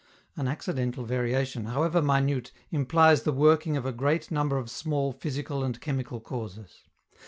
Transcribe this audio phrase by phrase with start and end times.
[0.35, 5.63] An accidental variation, however minute, implies the working of a great number of small physical
[5.63, 6.81] and chemical causes.